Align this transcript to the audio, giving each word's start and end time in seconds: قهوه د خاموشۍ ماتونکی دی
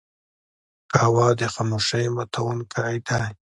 قهوه 0.93 1.27
د 1.39 1.41
خاموشۍ 1.53 2.05
ماتونکی 2.15 2.95
دی 3.07 3.25